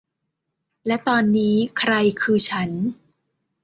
[0.85, 2.69] และตอนนี้ ใครคือฉัน